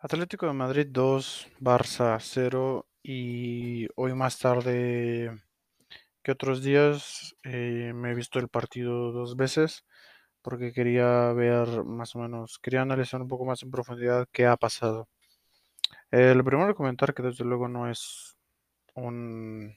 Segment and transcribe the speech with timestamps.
[0.00, 5.42] Atlético de Madrid 2, Barça 0 y hoy más tarde
[6.22, 9.84] que otros días eh, me he visto el partido dos veces
[10.42, 14.56] porque quería ver más o menos, quería analizar un poco más en profundidad qué ha
[14.56, 15.08] pasado.
[16.12, 18.36] Eh, lo primero comentar que desde luego no es
[18.94, 19.76] un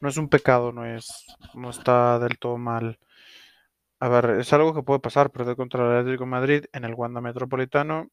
[0.00, 2.98] no es un pecado, no es no está del todo mal.
[4.00, 6.94] A ver, es algo que puede pasar, perder contra el Atlético de Madrid en el
[6.94, 8.10] Wanda Metropolitano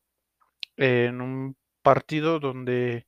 [0.77, 3.05] en un partido donde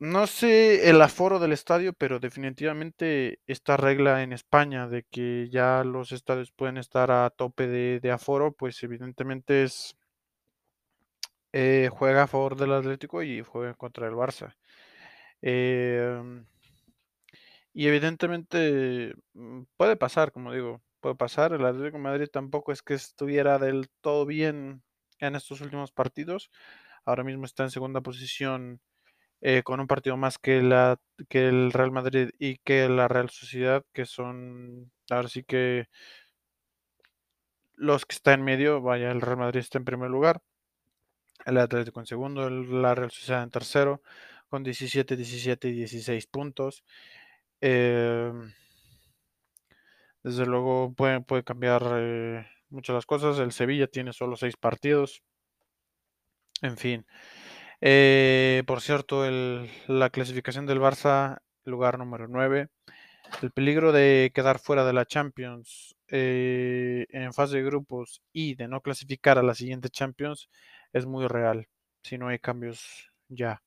[0.00, 5.84] no sé el aforo del estadio, pero definitivamente esta regla en España de que ya
[5.84, 9.96] los estadios pueden estar a tope de, aforo, pues evidentemente es
[11.52, 14.54] eh, juega a favor del Atlético y juega contra el Barça.
[15.42, 16.46] Em,
[17.72, 21.52] y evidentemente mm, puede pasar, como digo, puede pasar.
[21.52, 24.82] El Atlético de Madrid tampoco es que estuviera del todo bien
[25.20, 26.50] en estos últimos partidos.
[27.04, 28.80] Ahora mismo está en segunda posición
[29.42, 33.30] eh, con un partido más que, la, que el Real Madrid y que la Real
[33.30, 35.88] Sociedad, que son, ahora sí que
[37.74, 40.42] los que están en medio, vaya, el Real Madrid está en primer lugar,
[41.46, 44.02] el Atlético en segundo, la Real Sociedad en tercero,
[44.48, 46.84] con 17, 17 y 16 puntos.
[47.60, 48.52] Em,
[50.22, 53.38] desde luego puede, puede cambiar eh, muchas las cosas.
[53.38, 55.22] El Sevilla tiene solo 6 partidos.
[56.62, 57.06] En fin.
[57.80, 62.68] Eh, por cierto, la clasificación del Barça, lugar número 9.
[63.42, 68.68] El peligro de quedar fuera de la Champions eh, en fase de grupos y de
[68.68, 70.50] no clasificar a la siguiente Champions
[70.92, 71.68] es muy real
[72.02, 73.62] si no hay cambios ya.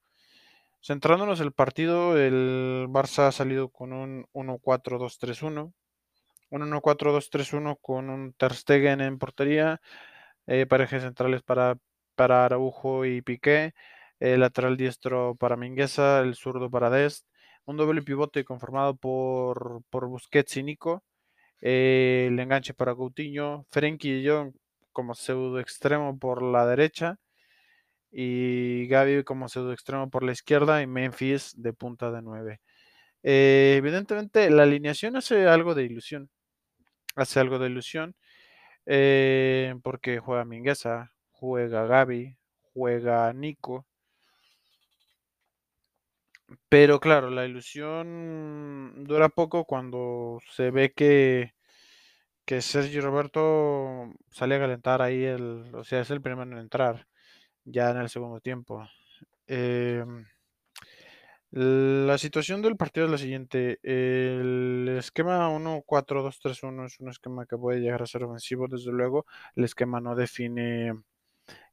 [0.81, 5.73] Centrándonos en el partido, el Barça ha salido con un 1-4-2-3-1.
[6.53, 9.81] Un 1-4-2-3-1 con un Ter Stegen en portería,
[10.47, 11.77] eh, parejas centrales para,
[12.15, 13.73] para Araujo y Piqué,
[14.19, 17.25] el lateral diestro para Mingueza, el zurdo para Dest,
[17.65, 21.03] un doble pivote conformado por, por Busquets y Nico,
[21.61, 24.53] eh, el enganche para Coutinho, Frenkie y John
[24.91, 27.17] como pseudo extremo por la derecha
[28.11, 32.61] y Gaby como pseudo extremo por la izquierda y Memphis de punta de 9.
[33.23, 36.29] Eh, evidentemente la alineación hace algo de ilusión,
[37.15, 38.15] hace algo de ilusión
[38.85, 42.37] eh, porque juega Mingueza, juega Gaby,
[42.73, 43.85] juega Nico,
[46.69, 51.53] pero claro, la ilusión dura poco cuando se ve que,
[52.45, 57.07] que Sergio Roberto sale a calentar ahí, el, o sea, es el primero en entrar
[57.65, 58.87] ya en el segundo tiempo.
[59.47, 60.25] Em,
[61.55, 63.79] la situación del partido es la siguiente.
[63.83, 69.27] El esquema 1-4-2-3-1 es un esquema que puede llegar a ser ofensivo, desde luego.
[69.55, 70.93] El esquema no define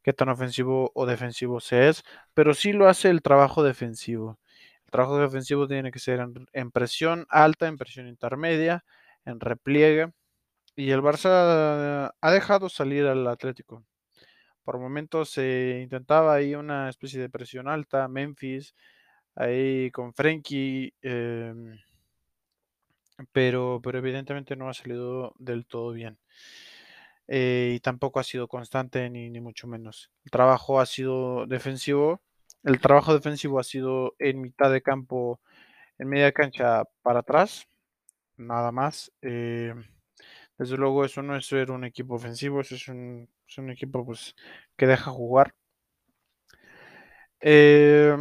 [0.02, 2.04] qué tan ofensivo o defensivo se es,
[2.34, 4.38] pero sí lo hace el trabajo defensivo.
[4.84, 6.20] El trabajo defensivo tiene que ser
[6.52, 8.84] en, presión alta, en presión intermedia,
[9.24, 10.12] en repliegue.
[10.76, 13.82] Y el Barça ha dejado salir al Atlético.
[14.62, 18.74] Por momentos se intentaba ahí una especie de presión alta, Memphis,
[19.34, 21.78] ahí con Frenkie, em,
[23.32, 26.18] pero, pero evidentemente no ha salido del todo bien.
[27.28, 30.10] Eh, y tampoco ha sido constante ni, ni mucho menos.
[30.24, 32.20] El trabajo ha sido defensivo
[32.62, 35.41] el trabajo defensivo ha sido en mitad de campo,
[35.98, 37.66] en media cancha para atrás,
[38.36, 39.12] nada más.
[39.22, 39.74] Eh,
[40.58, 43.28] desde luego eso no es ser un equipo ofensivo, eso es un,
[43.70, 44.34] equipo pues,
[44.76, 45.54] que deja jugar.
[47.41, 48.16] Eh,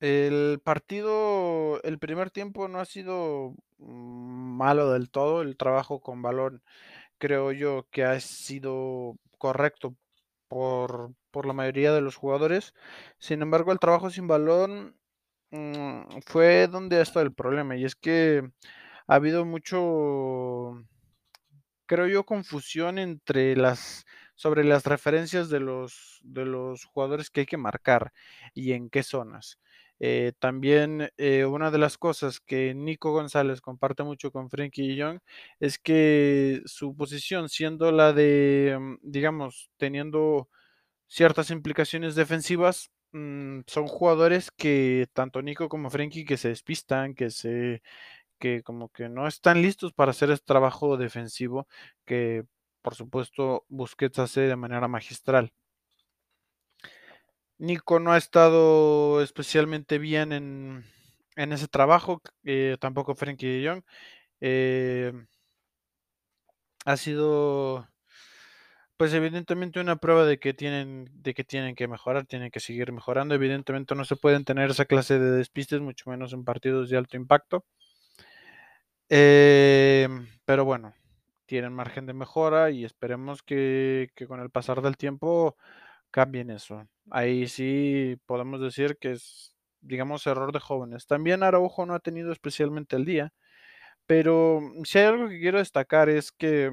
[0.00, 6.62] el partido, el primer tiempo no ha sido malo del todo, el trabajo con balón
[7.18, 9.96] creo yo que ha sido correcto
[10.48, 12.74] por, por la mayoría de los jugadores.
[13.18, 14.96] Sin embargo, el trabajo sin balón
[15.50, 17.76] mm, fue donde ha estado el problema.
[17.76, 18.50] Y es que
[19.08, 20.84] ha habido mucho,
[21.86, 24.04] creo yo, confusión entre las
[24.34, 28.12] sobre las referencias de los, de los jugadores que hay que marcar
[28.54, 29.58] y en qué zonas.
[30.00, 35.18] Eh, también eh, una de las cosas que Nico González comparte mucho con Frankie Young
[35.60, 40.48] es que su posición siendo la de, mm, digamos, teniendo
[41.08, 47.30] ciertas implicaciones defensivas, mm, son jugadores que tanto Nico como Frankie que se despistan, que
[47.30, 47.82] se
[48.38, 51.68] que como que no están listos para hacer este trabajo defensivo
[52.06, 52.44] que
[52.82, 55.52] por supuesto Busquets hace de manera magistral.
[57.58, 60.84] Nico no ha estado especialmente bien en,
[61.36, 63.82] ese trabajo, eh, tampoco Frankie de Jong.
[64.40, 65.12] Eh,
[66.84, 67.88] ha sido
[68.98, 72.92] pues evidentemente una prueba de que tienen, de que tienen que mejorar, tienen que seguir
[72.92, 73.34] mejorando.
[73.34, 77.16] Evidentemente no se pueden tener esa clase de despistes, mucho menos en partidos de alto
[77.16, 77.64] impacto.
[79.08, 80.94] Em, pero bueno,
[81.46, 85.56] tienen margen de mejora y esperemos que, que con el pasar del tiempo
[86.10, 86.86] cambien eso.
[87.10, 91.06] Ahí sí podemos decir que es, digamos, error de jóvenes.
[91.06, 93.32] También Araujo no ha tenido especialmente el día,
[94.06, 96.72] pero si hay algo que quiero destacar es que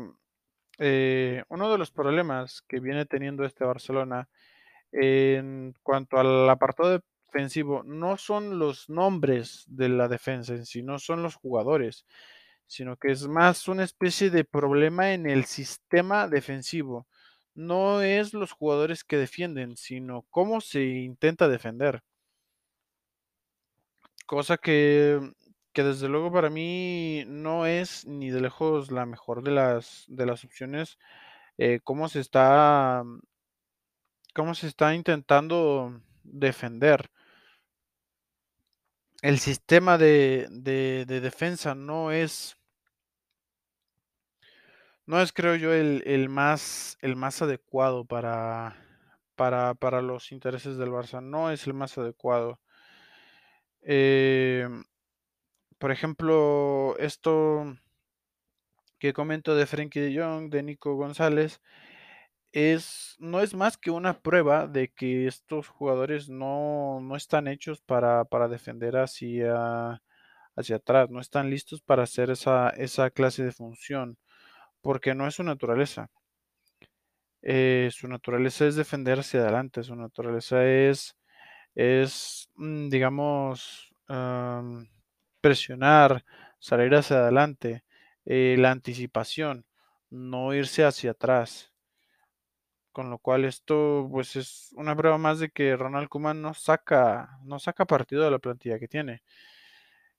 [0.79, 4.29] eh, uno de los problemas que viene teniendo este Barcelona
[4.91, 10.99] en cuanto al apartado defensivo no son los nombres de la defensa en sí, no
[10.99, 12.05] son los jugadores,
[12.67, 17.07] sino que es más una especie de problema en el sistema defensivo.
[17.55, 22.03] No es los jugadores que defienden, sino cómo se intenta defender.
[24.25, 25.19] Cosa que,
[25.73, 30.25] que desde luego para mí no es ni de lejos la mejor de las, de
[30.25, 30.97] las opciones.
[31.59, 33.03] eh, cómo se está,
[34.35, 37.09] cómo se está intentando defender.
[39.21, 42.55] El sistema de, de- de defensa no es,
[45.07, 48.75] no es creo yo el, el más, el más adecuado para,
[49.35, 51.21] para, para los intereses del Barça.
[51.23, 52.59] No es el más adecuado.
[53.81, 54.83] Em,
[55.77, 57.77] por ejemplo, esto
[58.99, 61.61] que comento de Frenkie de Jong, de Nico González,
[62.51, 67.81] es, no es más que una prueba de que estos jugadores no, no están hechos
[67.81, 70.01] para, para defender hacia,
[70.55, 74.17] hacia atrás, no están listos para hacer esa, esa clase de función,
[74.85, 76.11] porque no es su naturaleza.
[77.41, 81.15] Eh, su naturaleza es defender hacia adelante, su naturaleza es,
[81.75, 84.87] es mm, digamos, am,
[85.41, 86.23] presionar,
[86.59, 87.83] salir hacia adelante,
[88.25, 89.65] eh, la anticipación,
[90.11, 91.73] no irse hacia atrás.
[92.91, 97.39] Con lo cual esto, pues, es una prueba más de que Ronald Koeman no saca
[97.43, 99.21] no saca partido de la plantilla que tiene.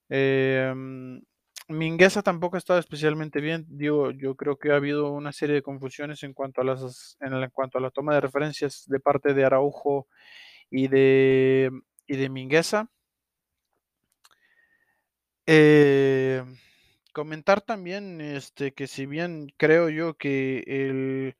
[0.09, 1.21] Em,
[1.69, 3.67] Mingueza tampoco ha estado especialmente bien.
[3.69, 7.35] Digo, yo creo que ha habido una serie de confusiones en cuanto a las en
[7.35, 10.07] en cuanto a la toma de referencias de parte de Araujo
[10.71, 11.71] y de
[12.07, 12.91] y de Mingueza.
[15.47, 16.57] Em,
[17.13, 21.37] comentar también, este, que si bien creo yo que el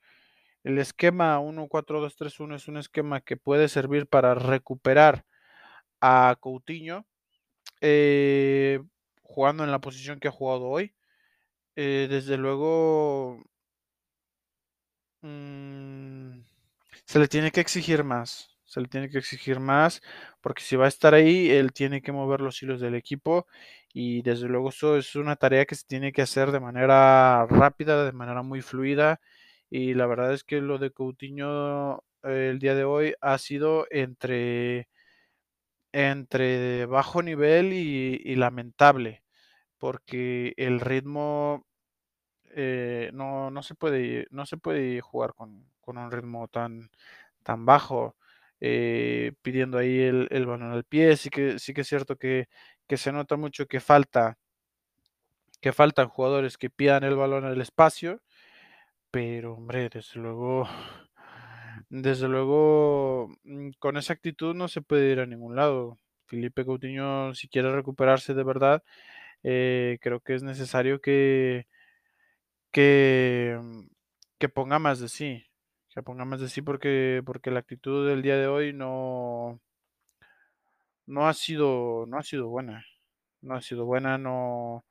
[0.65, 5.25] El esquema 1-4-2-3-1 es un esquema que puede servir para recuperar
[6.01, 7.07] a Coutinho,
[7.83, 8.81] eh,
[9.27, 10.95] jugando en la posición que ha jugado hoy.
[11.77, 13.43] Eh, desde luego,
[15.23, 16.41] mm,
[17.07, 20.03] se le tiene que exigir más, se le tiene que exigir más,
[20.41, 23.47] porque si va a estar ahí, él tiene que mover los hilos del equipo
[23.93, 28.05] y desde luego eso es una tarea que se tiene que hacer de manera rápida,
[28.07, 29.21] de manera muy fluida
[29.71, 33.87] y la verdad es que lo de Coutinho eh, el día de hoy ha sido
[33.91, 34.89] entre,
[35.97, 39.23] entre bajo nivel y, lamentable,
[39.79, 41.67] porque el ritmo
[42.51, 46.91] eh, no, no se puede, no se puede jugar con, con un ritmo tan,
[47.43, 48.17] tan bajo,
[48.61, 51.17] eh, pidiendo ahí el, el balón al pie.
[51.17, 52.49] Sí que, sí que es cierto que,
[52.87, 54.39] que se nota mucho que falta,
[55.63, 58.21] que faltan jugadores que pidan el balón al espacio,
[59.11, 60.69] pero hombre, desde luego,
[61.89, 65.99] desde luego, mm, con esa actitud no se puede ir a ningún lado.
[66.27, 68.83] Felipe Coutinho, si quiere recuperarse de verdad,
[69.45, 71.01] eh, creo que es necesario
[72.73, 73.87] que, mm,
[74.39, 75.47] que ponga más de sí,
[75.95, 79.61] que ponga más de sí porque, porque la actitud del día de hoy no,
[81.07, 82.85] no ha sido, no ha sido buena,
[83.43, 84.85] no ha sido buena, no,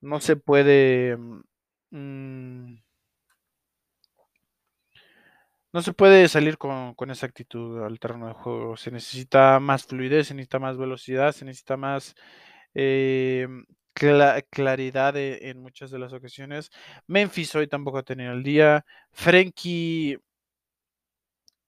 [0.00, 1.16] no se puede,
[1.90, 2.74] mm,
[5.72, 8.76] no se puede salir con, con esa actitud al terreno de juego.
[8.76, 12.14] Se necesita más fluidez, se necesita más velocidad, se necesita más
[12.74, 13.48] eh,
[13.94, 16.70] cla- claridad e- en muchas de las ocasiones.
[17.06, 18.84] Memphis hoy tampoco ha tenido el día.
[19.12, 20.18] Frenkie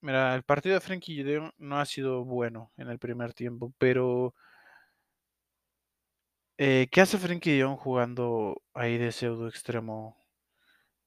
[0.03, 3.73] Mira, el partido de Frenkie de Jong no ha sido bueno en el primer tiempo,
[3.79, 4.35] pero
[6.59, 10.17] eh, ¿qué hace Frenkie de Jong jugando ahí de pseudo extremo?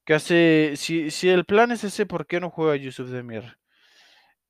[0.06, 0.74] ¿Qué hace?
[0.76, 3.58] Si, si el plan es ese, ¿por qué no juega Yusuf Demir?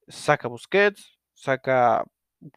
[0.07, 2.03] Saca Busquets, saca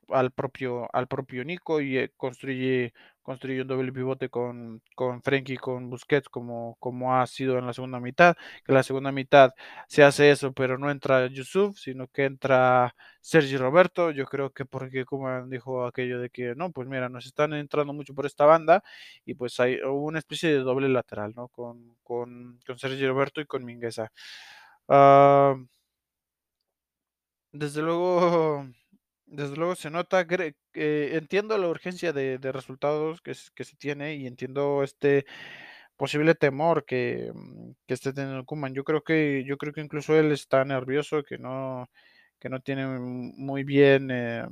[0.08, 5.56] al propio, al propio Nico y eh, construye, construye un doble pivote con, con Frenkie
[5.56, 9.52] con Busquets como, como ha sido en la segunda mitad, que la segunda mitad
[9.88, 14.64] se hace eso, pero no entra Yusuf, sino que entra Sergi Roberto, yo creo que
[14.64, 18.44] porque como dijo aquello de que no, pues mira, nos están entrando mucho por esta
[18.46, 18.82] banda
[19.24, 21.48] y pues hay una especie de doble lateral, ¿no?
[21.48, 24.10] Con, con, con Sergi Roberto y con Mingueza.
[24.88, 25.56] Ah,
[27.52, 28.66] desde luego,
[29.36, 34.82] desde luego se nota, que entiendo la urgencia de, resultados que, se tiene y entiendo
[34.82, 35.26] este
[35.96, 38.74] posible temor que, mm, que esté teniendo Koeman.
[38.74, 41.90] Yo creo que, yo creo que incluso él está nervioso, que no,
[42.38, 44.46] que no tiene muy bien eh,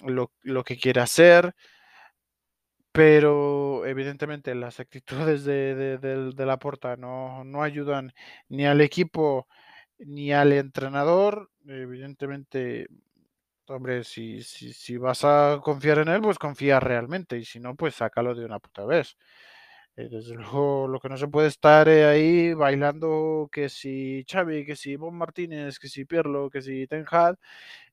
[0.00, 1.54] lo, lo que quiere hacer.
[2.92, 8.12] Pero evidentemente las actitudes de, de Laporta no, no ayudan
[8.48, 9.46] ni al equipo
[9.98, 11.50] ni al entrenador.
[11.66, 12.88] Evidentemente,
[13.70, 17.38] hombre, si, si, si vas a confiar en él, pues confía realmente.
[17.38, 19.16] Y si no, pues sácalo de una puta vez.
[19.96, 24.64] Eh, desde luego, lo que no se puede estar eh, ahí bailando que si Xavi,
[24.64, 27.04] que si Bon Martínez, que si Pirlo, que si Ten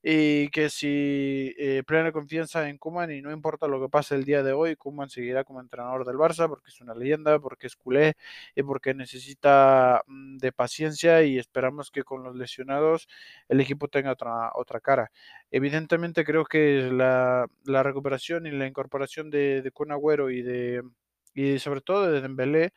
[0.02, 4.24] y que si eh, plena confianza en Koeman y no importa lo que pase el
[4.24, 7.76] día de hoy, Koeman seguirá como entrenador del Barça porque es una leyenda, porque es
[7.76, 8.14] culé
[8.54, 13.08] y porque necesita mm, de paciencia y esperamos que con los lesionados
[13.48, 15.10] el equipo tenga otra, otra cara.
[15.50, 20.82] Evidentemente creo que la, la recuperación y la incorporación de, de Kun Agüero y de
[21.34, 22.72] y sobre todo de Dembélé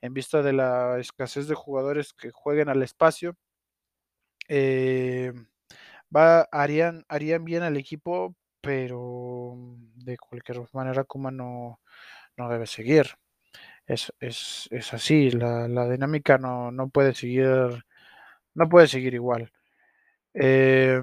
[0.00, 3.36] en vista de la escasez de jugadores que jueguen al espacio
[4.48, 5.32] eh,
[6.14, 9.54] va, harían, harían bien al equipo, pero
[9.96, 11.80] de cualquier manera Kuma no,
[12.36, 13.06] no debe seguir.
[13.86, 17.84] Es, es, es así, la, la dinámica no, no puede seguir,
[18.54, 19.52] no puede seguir igual.
[20.34, 21.00] Eh,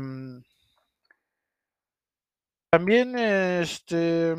[2.69, 4.35] también este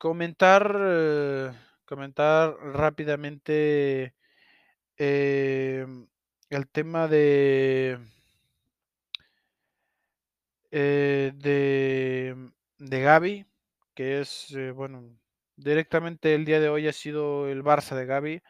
[0.00, 1.52] comentar eh,
[1.84, 4.14] comentar rápidamente
[4.98, 5.86] eh,
[6.50, 7.98] el tema de
[10.70, 13.46] eh, de, de Gaby,
[13.94, 15.18] que es, eh, bueno,
[15.56, 18.42] directamente el día de hoy ha sido el Barça de Gaby.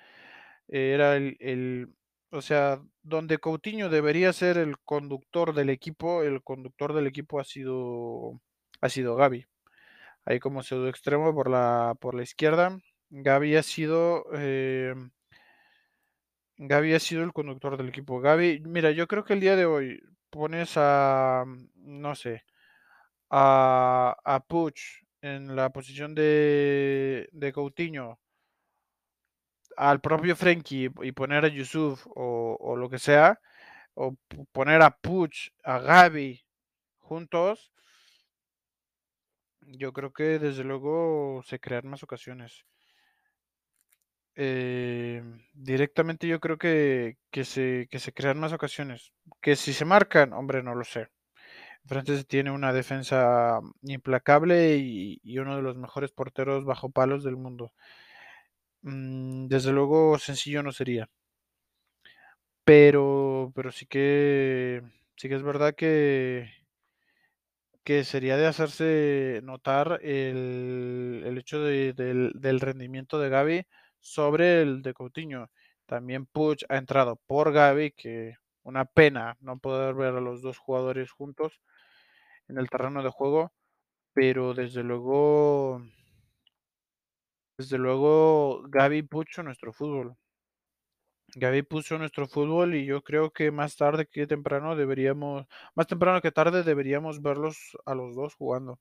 [0.69, 1.95] Era el, el,
[2.33, 7.45] o sea, donde Coutinho debería ser el conductor del equipo, el conductor del equipo ha
[7.45, 8.41] sido,
[8.83, 9.47] ha sido Gaby.
[10.25, 12.79] Ahí como pseudo extremo por la, por la izquierda.
[13.11, 14.95] Gaby ha sido, eh,
[16.59, 18.21] Gaby ha sido el conductor del equipo.
[18.21, 20.01] Gaby, mira, yo creo que el día de hoy
[20.31, 22.45] pones a, no sé,
[23.31, 24.75] a, a Puig
[25.23, 28.21] en la posición de, de Coutinho,
[29.77, 33.41] al propio Frenkie y poner a Yusuf o, o lo que sea,
[33.95, 34.15] o
[34.53, 36.45] poner a Puig, a Gaby
[36.99, 37.73] juntos,
[39.73, 42.65] yo creo que desde luego se crean más ocasiones.
[44.37, 45.23] Eh,
[45.53, 49.13] directamente yo creo que, que, se, que se crean más ocasiones.
[49.41, 51.09] Que si se marcan, hombre, no lo sé.
[51.87, 57.37] Frances tiene una defensa implacable y, y, uno de los mejores porteros bajo palos del
[57.37, 57.73] mundo.
[58.83, 61.09] Mm, desde luego sencillo no sería.
[62.65, 64.83] Pero, pero sí que,
[65.17, 66.49] sí que es verdad que,
[67.85, 73.67] que sería de hacerse notar el, el hecho de, del, del, rendimiento de Gaby
[74.01, 75.51] sobre el de Coutinho.
[75.87, 80.59] También Puig ha entrado por Gaby, que una pena no poder ver a los dos
[80.59, 81.61] jugadores juntos
[82.49, 83.53] en el terreno de juego,
[84.13, 85.83] pero desde luego,
[87.59, 90.17] desde luego Gaby puso nuestro fútbol.
[91.35, 96.21] Gaby puso nuestro fútbol y yo creo que más tarde que temprano deberíamos, más temprano
[96.21, 98.79] que tarde deberíamos verlos a los dos jugando.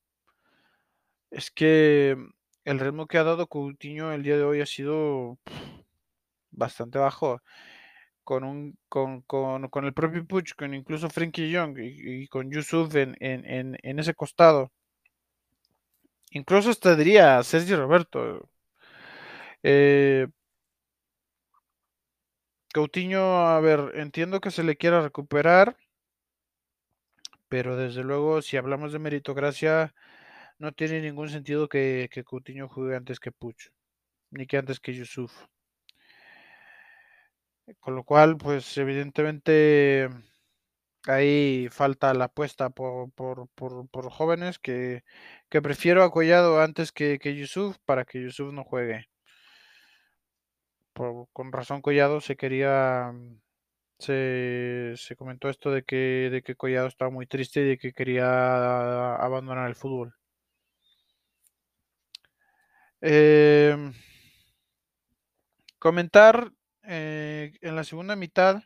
[1.32, 2.18] Es que
[2.66, 5.38] el ritmo que ha dado Coutinho el día de hoy ha sido
[6.52, 7.42] bastante bajo.
[8.24, 13.16] Con, con, con, con el propio Puch, con incluso Frankie Young y, con Yusuf en,
[13.20, 14.72] en, en, en, ese costado.
[16.32, 18.50] Incluso hasta diría Sergio Roberto.
[19.64, 20.28] Eh,
[22.74, 25.76] Coutinho, a ver, entiendo que se le quiera recuperar,
[27.48, 29.94] pero desde luego, si hablamos de meritocracia,
[30.60, 33.72] no tiene ningún sentido que, Coutinho juegue antes que Puch,
[34.32, 35.34] ni que antes que Yusuf.
[37.80, 40.10] Con lo cual, pues evidentemente
[41.08, 45.04] ahí falta la apuesta por, por, por, por jóvenes que,
[45.50, 49.08] que, prefiero a Collado antes que, que Yusuf para que Yusuf no juegue.
[51.00, 53.14] Por, con razón Collado se quería
[54.00, 57.94] se, se, comentó esto de que, de que Collado estaba muy triste y de que
[57.94, 60.14] quería abandonar el fútbol.
[63.00, 63.78] Eh,
[65.80, 66.52] comentar
[66.84, 68.62] eh, en la segunda mitad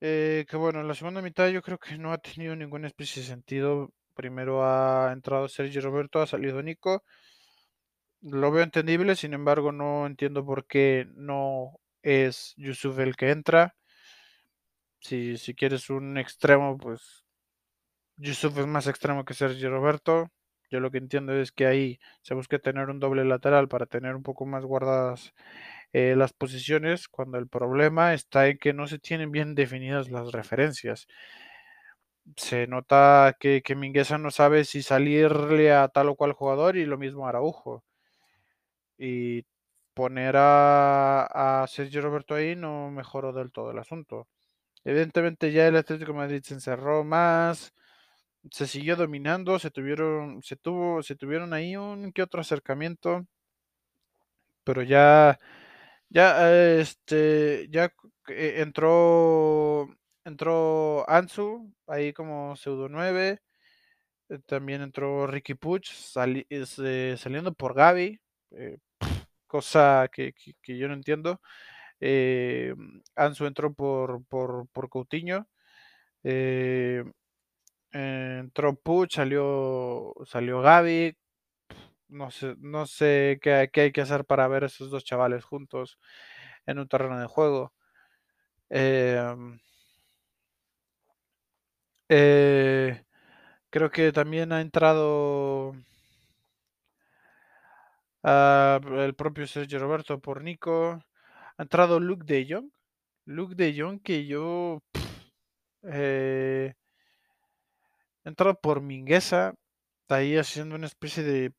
[0.00, 3.20] eh, que bueno, en la segunda mitad yo creo que no ha tenido ninguna especie
[3.20, 3.92] de sentido.
[4.14, 7.04] Primero ha entrado Sergio Roberto, ha salido Nico.
[8.22, 13.76] Lo veo entendible, sin embargo no entiendo por qué no es Yusuf el que entra.
[15.00, 17.24] Si, si quieres un extremo, pues
[18.16, 20.28] Yusuf es más extremo que Sergio Roberto.
[20.70, 24.14] Yo lo que entiendo es que ahí se busca tener un doble lateral para tener
[24.16, 25.34] un poco más guardadas
[25.92, 30.32] eh, las posiciones, cuando el problema está en que no se tienen bien definidas las
[30.32, 31.08] referencias.
[32.36, 36.84] Se nota que, que Mingueza no sabe si salirle a tal o cual jugador y
[36.84, 37.84] lo mismo Araujo.
[39.00, 39.46] Y
[39.94, 44.28] poner a, a Sergio Roberto ahí no mejoró del todo el asunto.
[44.84, 47.72] Evidentemente ya el Atlético Madrid se encerró más,
[48.50, 53.26] se siguió dominando, se tuvieron, se tuvo, se tuvieron ahí un que otro acercamiento,
[54.64, 55.38] pero ya,
[56.08, 57.92] ya, este, ya
[58.28, 59.88] eh, entró,
[60.24, 63.42] entró Ansu ahí como pseudo 9,
[64.30, 68.20] eh, también entró Ricky Puch sali, eh, saliendo por Gaby,
[69.50, 71.40] cosa que, que, yo no entiendo.
[72.00, 72.74] Eh,
[73.16, 75.48] Ansu entró por, por, por Coutinho.
[76.24, 77.04] Eh,
[77.92, 81.16] entró Puch, salió, salió Gaby.
[82.08, 85.98] No sé, no sé qué, qué, hay que hacer para ver esos dos chavales juntos
[86.66, 87.72] en un terreno de juego.
[88.70, 89.18] Eh,
[92.08, 93.04] eh,
[93.70, 95.74] creo que también ha entrado
[98.22, 101.02] uh, el propio Sergio Roberto por Nico.
[101.56, 102.70] Ha entrado Luke de Jong.
[103.26, 104.82] Luke de Jong que yo...
[105.82, 106.74] Eh,
[108.24, 109.54] entrado por Mingueza.
[110.02, 111.52] Está ahí haciendo una especie de...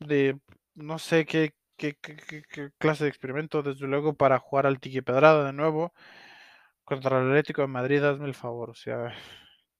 [0.00, 0.38] de
[0.74, 2.16] no sé qué, qué, qué,
[2.50, 5.92] qué clase de experimento, desde luego, para jugar al Tiki Pedrada de nuevo.
[6.84, 8.70] Contra el Atlético de Madrid, hazme el favor.
[8.70, 9.14] O sea,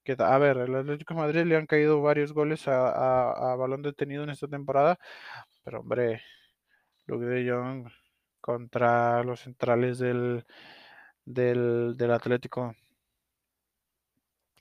[0.06, 4.30] que, a ver, el Atlético Madrid le han caído varios goles a, balón detenido en
[4.30, 4.98] esta temporada.
[5.64, 6.22] Pero hombre,
[7.06, 7.88] Luke de Jong
[8.40, 10.44] contra los centrales del,
[11.24, 12.74] del, del Atlético.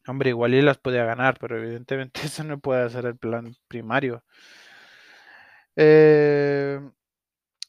[0.08, 4.24] Hombre, igual y las podía ganar, pero evidentemente eso no puede ser el plan primario.
[5.76, 6.80] Eh,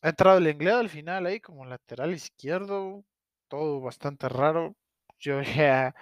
[0.02, 3.04] ha entrado el inglés al final ahí como lateral izquierdo,
[3.48, 4.76] todo bastante raro.
[5.18, 5.94] Yo ya,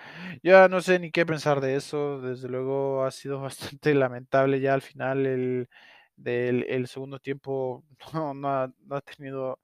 [0.68, 2.20] no sé ni qué pensar de eso.
[2.20, 3.40] Desde luego ha sido
[3.80, 5.68] bastante lamentable ya al final el,
[6.16, 7.84] del el segundo tiempo
[8.34, 9.60] no, ha, no, ha, tenido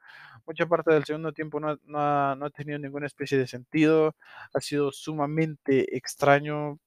[0.47, 4.17] mucha parte del segundo tiempo no, no, ha, no ha tenido ninguna especie de sentido
[4.55, 6.79] ha sido sumamente extraño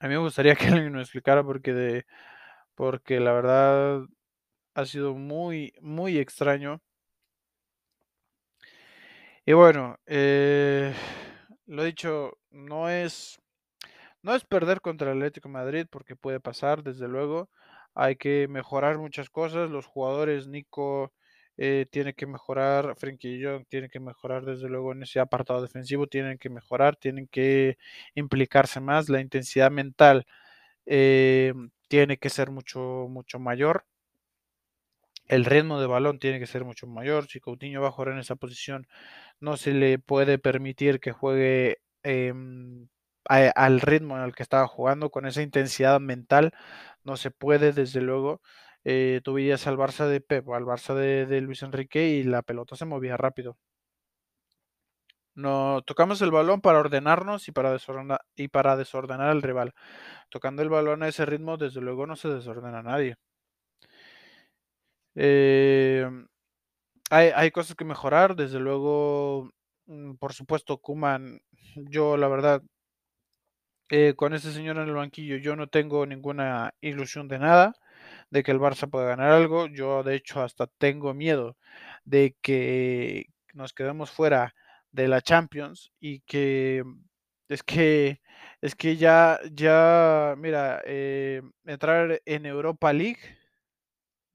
[0.00, 2.06] a mí me gustaría que alguien nos explicara porque de
[2.74, 4.02] porque la verdad
[4.74, 6.80] ha sido muy muy extraño
[9.48, 10.92] y bueno eh,
[11.64, 13.40] lo dicho no es
[14.22, 17.50] no es perder contra el Atlético Madrid porque puede pasar desde luego
[17.94, 19.70] hay que mejorar muchas cosas.
[19.70, 21.12] Los jugadores, Nico
[21.56, 26.06] eh, tiene que mejorar, Frenkie Young tiene que mejorar desde luego en ese apartado defensivo,
[26.08, 27.78] tienen que mejorar, tienen que
[28.16, 29.08] implicarse más.
[29.10, 30.26] La intensidad mental
[30.86, 31.54] eh,
[31.88, 33.84] tiene que ser mucho, mucho mayor.
[35.28, 37.26] El ritmo de balón tiene que ser mucho mayor.
[37.28, 38.86] Si Coutinho va a jugar en esa posición,
[39.40, 41.78] no se le puede permitir que juegue
[43.28, 46.52] a, al ritmo en el que estaba jugando, con esa intensidad mental.
[47.04, 48.40] No se puede, desde luego.
[48.84, 52.86] Eh, al Barça de Pep, al Barça de, de, Luis Enrique y la pelota se
[52.86, 53.58] movía rápido.
[55.34, 59.72] No tocamos el balón para ordenarnos y para desordenar y para desordenar al rival.
[60.30, 63.16] Tocando el balón a ese ritmo, desde luego no se desordena a nadie.
[65.20, 66.08] Eh,
[67.10, 69.50] hay, cosas que mejorar, desde luego,
[69.86, 71.40] mm, por supuesto, Kuman,
[71.76, 72.62] yo la verdad
[73.90, 77.74] eh, con ese señor en el banquillo yo no tengo ninguna ilusión de nada,
[78.30, 79.66] de que el Barça pueda ganar algo.
[79.68, 81.56] Yo de hecho hasta tengo miedo
[82.04, 84.54] de que nos quedemos fuera
[84.92, 86.84] de la Champions y que
[87.48, 88.20] es que
[88.60, 93.37] es que ya ya mira eh, entrar en Europa League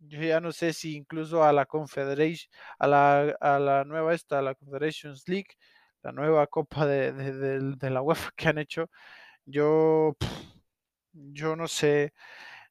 [0.08, 4.40] yo ya no sé si incluso a la Confederation a la, a la nueva esta
[4.40, 5.56] a la Confederations League
[6.04, 8.90] la nueva copa de, de, de, la UEFA que han hecho
[9.46, 10.16] yo,
[11.14, 12.14] yo no sé,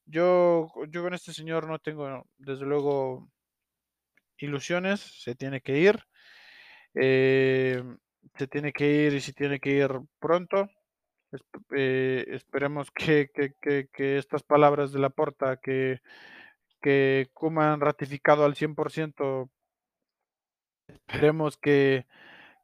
[0.07, 3.31] yo, yo con este señor no tengo, desde luego,
[4.39, 6.01] ilusiones, se tiene que ir,
[6.95, 7.83] eh,
[8.37, 10.69] se tiene que ir y se tiene que ir pronto.
[11.75, 16.01] Eh, esperemos que, que, que, que, estas palabras de la porta que,
[16.83, 19.51] que Kuma han ratificado al 100%,
[20.89, 22.07] esperemos que,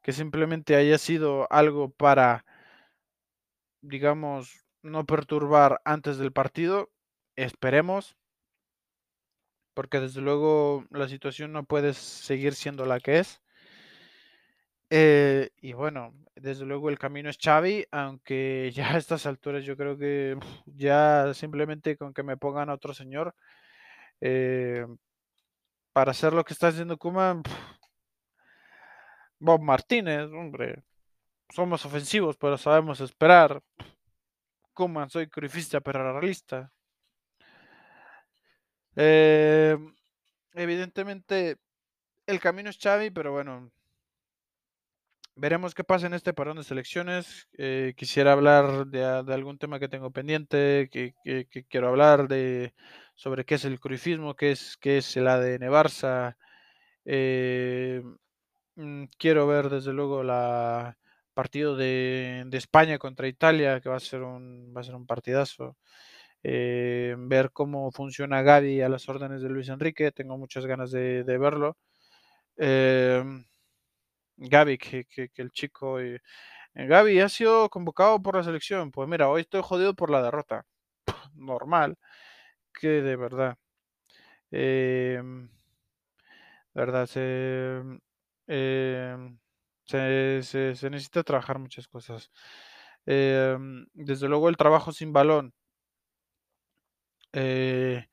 [0.03, 2.45] que simplemente haya sido algo para
[3.81, 6.91] digamos, no perturbar antes del partido,
[7.37, 8.17] esperemos.
[9.75, 13.41] porque desde luego la situación no puede seguir siendo la que es.
[14.91, 19.77] Eh, y bueno, desde luego el camino es Xavi, aunque ya a estas alturas yo
[19.77, 23.35] creo que ya simplemente con que me pongan otro señor
[24.21, 24.87] eh,
[25.93, 27.43] para hacer lo que está haciendo Kuma,
[29.39, 30.83] Bob Martínez, hombre,
[31.51, 33.63] somos ofensivos, pero sabemos esperar.
[34.75, 36.71] Kuman, soy curifista, pero realista.
[38.97, 39.77] Eh,
[40.55, 41.57] evidentemente,
[42.27, 43.71] el camino es Xavi, pero bueno,
[45.39, 47.49] veremos qué pasa en este parón de selecciones.
[47.57, 51.15] Eh, quisiera hablar de, algún tema que tengo pendiente, que,
[51.69, 52.75] quiero hablar de
[53.19, 56.37] sobre qué es el curifismo, qué es, qué es el ADN Barça.
[57.05, 58.03] Eh,
[58.77, 60.99] mm, quiero ver desde luego la
[61.35, 65.07] partido de, de, España contra Italia, que va a ser un, va a ser un
[65.07, 65.77] partidazo.
[66.45, 71.25] Eh, ver cómo funciona Gaby a las órdenes de Luis Enrique, tengo muchas ganas de,
[71.25, 71.77] de verlo.
[72.59, 73.25] Eh,
[74.37, 76.01] Gaby, que, que, que, el chico...
[76.01, 76.21] Eh,
[76.75, 78.93] Gaby ha sido convocado por la selección.
[78.93, 80.65] Pues mira, hoy estoy jodido por la derrota.
[81.35, 81.99] Normal.
[82.79, 83.59] Que de verdad.
[84.53, 85.21] Eh,
[86.75, 87.83] verdad, se,
[88.47, 89.17] eh,
[89.85, 90.43] se,
[90.77, 92.31] se, necesita trabajar muchas cosas.
[93.07, 93.57] Eh,
[93.95, 95.55] desde luego el trabajo sin balón.
[97.33, 98.07] Eh,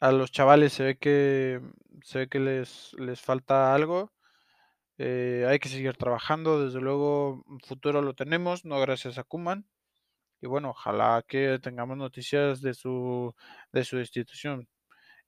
[0.00, 1.60] a los chavales se ve que
[2.02, 4.12] se ve que les, les falta algo.
[4.98, 6.64] Eh, hay que seguir trabajando.
[6.64, 9.66] Desde luego, futuro lo tenemos, no gracias a Kuman.
[10.40, 13.34] Y bueno, ojalá que tengamos noticias de su,
[13.72, 14.68] de su institución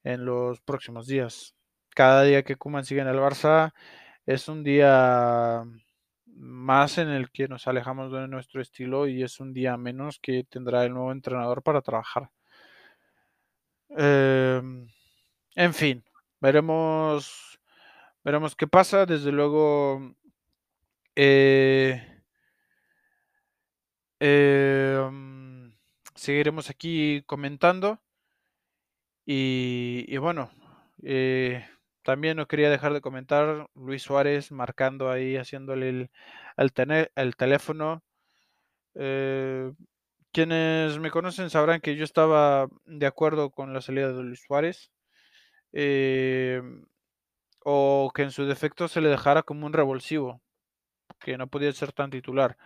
[0.04, 1.54] en los próximos días.
[1.94, 3.72] Cada día que Kuman sigue en el Barça
[4.26, 5.64] es un día
[6.26, 10.44] más en el que nos alejamos de nuestro estilo y es un día menos que
[10.44, 12.30] tendrá el nuevo entrenador para trabajar.
[13.90, 14.88] Em,
[15.56, 16.04] en fin,
[16.40, 17.58] veremos,
[18.24, 19.06] veremos qué pasa.
[19.06, 20.14] Desde luego,
[21.16, 22.17] eh,
[24.20, 25.72] em,
[26.14, 28.00] seguiremos aquí comentando.
[29.26, 30.50] Y, bueno,
[31.02, 31.66] eh,
[32.02, 36.10] también no quería dejar de comentar Luis Suárez marcando ahí, haciéndole el,
[36.56, 38.02] el, teléfono.
[38.94, 39.72] Eh,
[40.32, 44.90] quienes me conocen sabrán que yo estaba de acuerdo con la salida de Luis Suárez.
[45.72, 46.62] Eh,
[47.64, 50.40] o que en su defecto se le dejara como un revulsivo,
[51.20, 52.56] que no podía ser tan titular.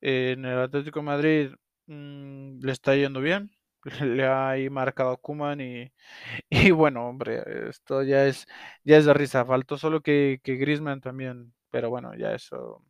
[0.00, 1.50] En el Atlético Madrid
[1.86, 3.50] mm, le está yendo bien,
[4.02, 5.92] le ha marcado Kuman y,
[6.50, 8.46] y, bueno, hombre, esto ya es,
[8.84, 9.44] ya es de risa.
[9.46, 12.84] Faltó solo que, que Grisman también, pero bueno, ya eso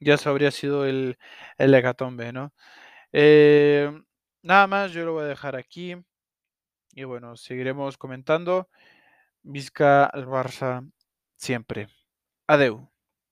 [0.00, 1.18] ya eso habría sido el,
[1.58, 2.52] el hecatombe, ¿no?
[3.12, 3.90] Eh,
[4.42, 5.96] nada más, yo lo voy a dejar aquí.
[6.94, 8.68] Y bueno, seguiremos comentando.
[9.42, 10.90] Vizca al Barça
[11.36, 11.88] siempre.
[12.48, 12.90] Adeu.